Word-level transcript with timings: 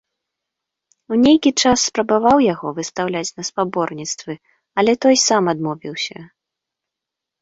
У 1.13 1.17
нейкі 1.25 1.51
час 1.63 1.83
спрабаваў 1.89 2.37
яго 2.53 2.67
выстаўляць 2.79 3.33
на 3.41 3.47
спаборніцтвы, 3.49 4.33
але 4.81 4.91
той 5.07 5.15
сам 5.29 5.43
адмовіўся. 5.55 6.17